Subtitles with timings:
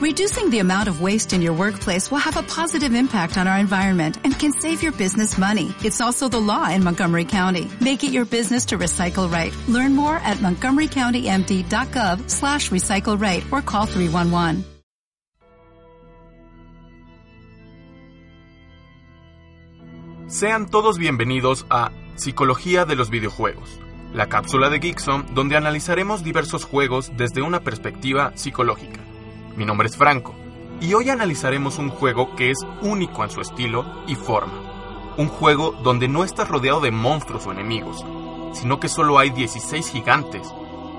[0.00, 3.58] Reducing the amount of waste in your workplace will have a positive impact on our
[3.58, 5.74] environment and can save your business money.
[5.84, 7.68] It's also the law in Montgomery County.
[7.82, 9.52] Make it your business to recycle right.
[9.68, 14.64] Learn more at montgomerycountymd.gov slash recycle right or call 311.
[20.30, 23.78] Sean todos bienvenidos a Psicología de los Videojuegos,
[24.14, 29.09] la cápsula de Geekson donde analizaremos diversos juegos desde una perspectiva psicológica.
[29.56, 30.34] Mi nombre es Franco
[30.80, 35.14] y hoy analizaremos un juego que es único en su estilo y forma.
[35.16, 38.04] Un juego donde no estás rodeado de monstruos o enemigos,
[38.52, 40.48] sino que solo hay 16 gigantes,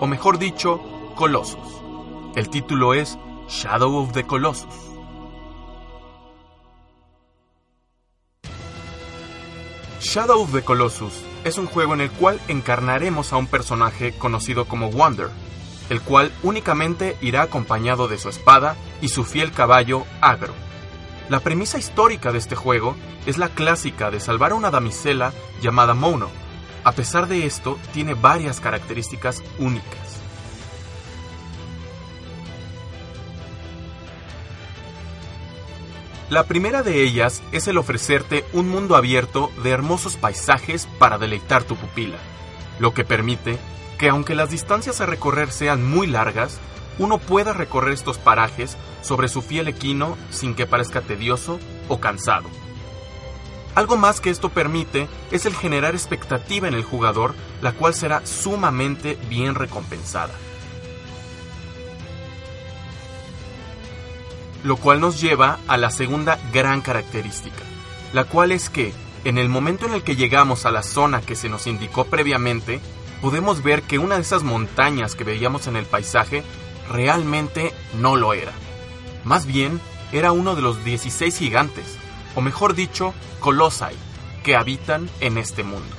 [0.00, 0.80] o mejor dicho,
[1.16, 1.82] colosos.
[2.34, 4.74] El título es Shadow of the Colossus.
[10.00, 14.66] Shadow of the Colossus es un juego en el cual encarnaremos a un personaje conocido
[14.66, 15.30] como Wonder,
[15.90, 20.54] el cual únicamente irá acompañado de su espada y su fiel caballo Agro.
[21.28, 25.94] La premisa histórica de este juego es la clásica de salvar a una damisela llamada
[25.94, 26.28] Mono.
[26.84, 30.06] A pesar de esto, tiene varias características únicas.
[36.30, 41.62] La primera de ellas es el ofrecerte un mundo abierto de hermosos paisajes para deleitar
[41.62, 42.18] tu pupila,
[42.80, 43.58] lo que permite
[43.98, 46.58] que aunque las distancias a recorrer sean muy largas,
[46.98, 52.48] uno pueda recorrer estos parajes sobre su fiel equino sin que parezca tedioso o cansado.
[53.74, 58.24] Algo más que esto permite es el generar expectativa en el jugador, la cual será
[58.24, 60.32] sumamente bien recompensada.
[64.64, 67.62] Lo cual nos lleva a la segunda gran característica,
[68.14, 68.94] la cual es que,
[69.24, 72.80] en el momento en el que llegamos a la zona que se nos indicó previamente,
[73.20, 76.42] podemos ver que una de esas montañas que veíamos en el paisaje
[76.90, 78.52] realmente no lo era.
[79.24, 79.80] Más bien,
[80.12, 81.96] era uno de los 16 gigantes,
[82.34, 83.94] o mejor dicho, colosai,
[84.44, 85.96] que habitan en este mundo.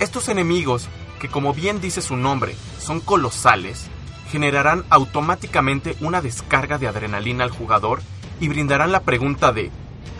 [0.00, 0.88] Estos enemigos,
[1.20, 3.86] que como bien dice su nombre, son colosales,
[4.30, 8.02] generarán automáticamente una descarga de adrenalina al jugador
[8.40, 9.70] y brindarán la pregunta de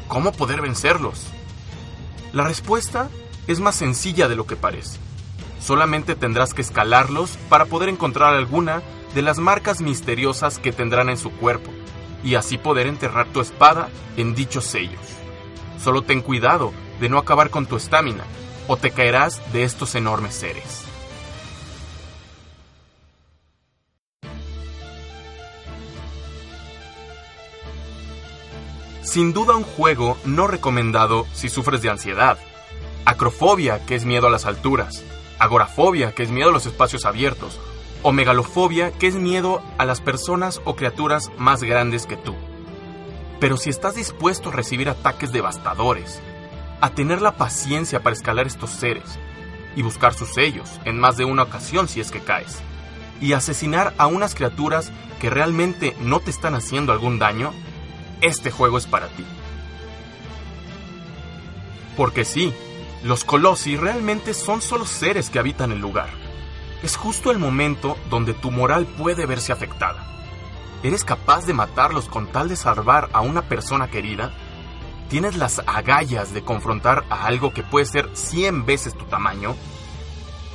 [0.09, 1.27] ¿cómo poder vencerlos?
[2.33, 3.11] La respuesta
[3.47, 5.06] es más sencilla de lo que parece.
[5.61, 8.83] Solamente tendrás que escalarlos para poder encontrar alguna
[9.15, 11.71] de las marcas misteriosas que tendrán en su cuerpo
[12.23, 15.01] y así poder enterrar tu espada en dichos sellos.
[15.83, 18.25] Solo ten cuidado de no acabar con tu estamina
[18.69, 20.85] o te caerás de estos enormes seres.
[29.03, 32.39] Sin duda un juego no recomendado si sufres de ansiedad,
[33.05, 35.05] acrofobia, que es miedo a las alturas,
[35.39, 37.61] agorafobia, que es miedo a los espacios abiertos,
[38.03, 42.35] o megalofobia, que es miedo a las personas o criaturas más grandes que tú.
[43.41, 46.21] Pero si estás dispuesto a recibir ataques devastadores,
[46.81, 49.19] a tener la paciencia para escalar estos seres
[49.75, 52.61] y buscar sus sellos en más de una ocasión si es que caes,
[53.21, 57.53] y asesinar a unas criaturas que realmente no te están haciendo algún daño,
[58.21, 59.25] este juego es para ti.
[61.97, 62.55] Porque sí,
[63.03, 66.09] los Colossi realmente son solo seres que habitan el lugar.
[66.83, 70.07] Es justo el momento donde tu moral puede verse afectada.
[70.83, 74.33] ¿Eres capaz de matarlos con tal de salvar a una persona querida?
[75.09, 79.57] ¿Tienes las agallas de confrontar a algo que puede ser 100 veces tu tamaño?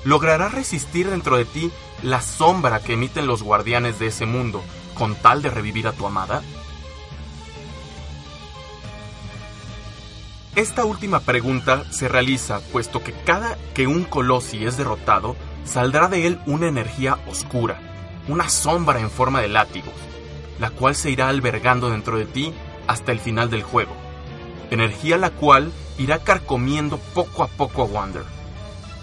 [0.04, 4.64] ¿Lograrás resistir dentro de ti la sombra que emiten los guardianes de ese mundo
[4.94, 6.42] con tal de revivir a tu amada?
[10.56, 16.28] Esta última pregunta se realiza puesto que cada que un Colossi es derrotado, saldrá de
[16.28, 17.80] él una energía oscura,
[18.28, 19.94] una sombra en forma de látigo,
[20.60, 22.54] la cual se irá albergando dentro de ti
[22.86, 23.94] hasta el final del juego.
[24.72, 28.26] Energía la cual irá carcomiendo poco a poco a Wander.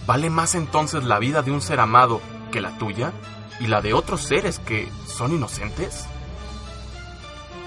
[0.07, 2.21] ¿Vale más entonces la vida de un ser amado
[2.53, 3.13] que la tuya
[3.59, 6.07] y la de otros seres que son inocentes?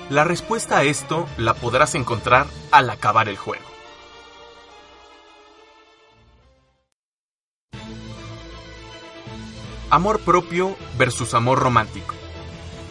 [0.10, 3.64] La respuesta a esto la podrás encontrar al acabar el juego.
[9.90, 12.16] Amor propio versus amor romántico.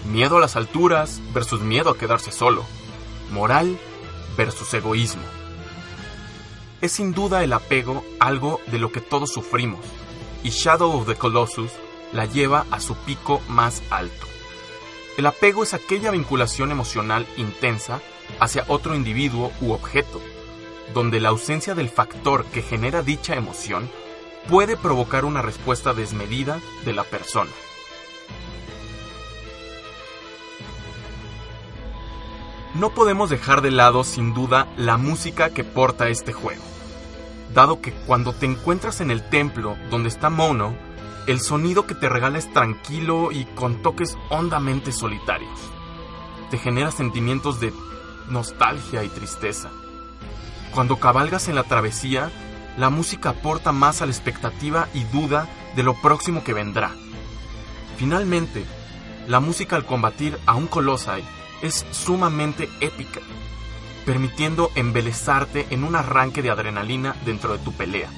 [0.05, 2.65] Miedo a las alturas versus miedo a quedarse solo.
[3.31, 3.79] Moral
[4.37, 5.23] versus egoísmo.
[6.81, 9.81] Es sin duda el apego algo de lo que todos sufrimos,
[10.43, 11.73] y Shadow of the Colossus
[12.13, 14.30] la lleva a su pico más alto.
[15.17, 18.01] El apego es aquella vinculación emocional intensa
[18.39, 20.21] hacia otro individuo u objeto,
[20.95, 23.91] donde la ausencia del factor que genera dicha emoción
[24.49, 27.51] puede provocar una respuesta desmedida de la persona.
[32.75, 36.63] No podemos dejar de lado sin duda la música que porta este juego,
[37.53, 40.77] dado que cuando te encuentras en el templo donde está Mono,
[41.31, 45.61] el sonido que te regala es tranquilo y con toques hondamente solitarios.
[46.51, 47.73] Te genera sentimientos de
[48.29, 49.71] nostalgia y tristeza.
[50.75, 52.33] Cuando cabalgas en la travesía,
[52.77, 55.47] la música aporta más a la expectativa y duda
[55.77, 56.91] de lo próximo que vendrá.
[57.97, 58.65] Finalmente,
[59.29, 61.23] la música al combatir a un Colosai
[61.63, 63.21] es sumamente épica,
[64.05, 68.11] permitiendo embelezarte en un arranque de adrenalina dentro de tu pelea.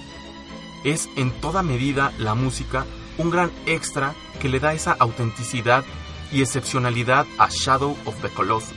[0.82, 2.86] Es en toda medida la música
[3.18, 5.84] un gran extra que le da esa autenticidad
[6.30, 8.76] y excepcionalidad a Shadow of the Colossus.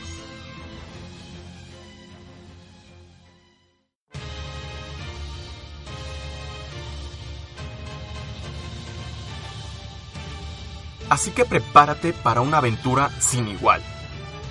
[11.10, 13.82] Así que prepárate para una aventura sin igual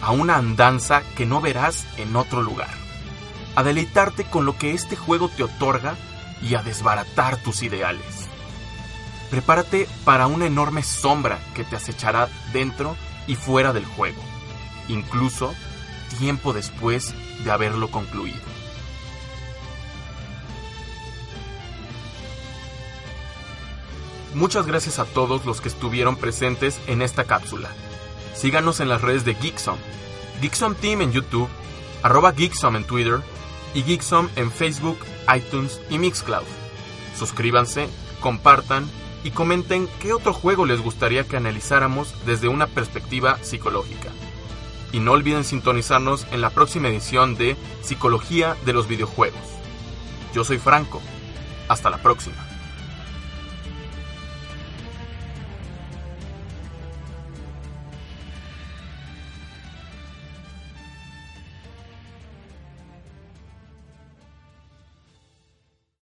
[0.04, 2.68] a una andanza que no verás en otro lugar,
[3.56, 5.94] a deleitarte con lo que este juego te otorga
[6.42, 8.28] y a desbaratar tus ideales.
[9.30, 14.22] Prepárate para una enorme sombra que te acechará dentro y fuera del juego,
[14.88, 15.54] incluso
[16.18, 18.54] tiempo después de haberlo concluido.
[24.34, 27.70] Muchas gracias a todos los que estuvieron presentes en esta cápsula.
[28.34, 29.78] Síganos en las redes de Geeksom,
[30.40, 31.48] Geeksom Team en YouTube,
[32.02, 33.20] arroba Geeksom en Twitter
[33.74, 34.98] y Geeksom en Facebook,
[35.34, 36.46] iTunes y Mixcloud.
[37.16, 37.88] Suscríbanse,
[38.20, 38.90] compartan
[39.24, 44.10] y comenten qué otro juego les gustaría que analizáramos desde una perspectiva psicológica.
[44.92, 49.40] Y no olviden sintonizarnos en la próxima edición de Psicología de los Videojuegos.
[50.34, 51.00] Yo soy Franco.
[51.68, 52.43] Hasta la próxima.